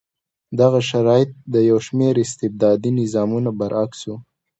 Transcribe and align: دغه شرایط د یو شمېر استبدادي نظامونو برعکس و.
دغه 0.59 0.79
شرایط 0.89 1.31
د 1.53 1.55
یو 1.69 1.77
شمېر 1.87 2.15
استبدادي 2.25 2.91
نظامونو 2.99 3.49
برعکس 3.59 4.01
و. 4.07 4.11